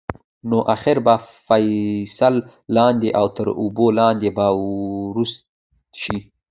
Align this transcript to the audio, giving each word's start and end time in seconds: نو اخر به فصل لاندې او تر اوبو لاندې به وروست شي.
نو 0.49 0.57
اخر 0.75 0.97
به 1.05 1.15
فصل 1.47 2.35
لاندې 2.75 3.09
او 3.19 3.25
تر 3.37 3.47
اوبو 3.61 3.87
لاندې 3.99 4.29
به 4.37 4.45
وروست 4.61 5.41
شي. 6.01 6.17